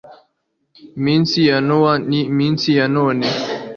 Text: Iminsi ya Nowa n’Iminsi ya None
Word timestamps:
Iminsi 0.97 1.37
ya 1.49 1.57
Nowa 1.67 1.93
n’Iminsi 2.09 2.67
ya 2.77 2.85
None 2.95 3.25